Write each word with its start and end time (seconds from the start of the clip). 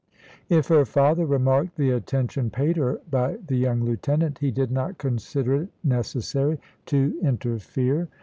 If 0.49 0.65
her 0.69 0.83
father 0.83 1.27
remarked 1.27 1.77
the 1.77 1.91
attention 1.91 2.49
paid 2.49 2.75
her 2.77 2.99
by 3.11 3.37
the 3.45 3.55
young 3.55 3.83
lieutenant, 3.83 4.39
he 4.39 4.49
did 4.49 4.71
not 4.71 4.97
consider 4.97 5.53
it 5.53 5.69
necessary 5.83 6.57
to 6.87 7.19
interfere. 7.21 8.07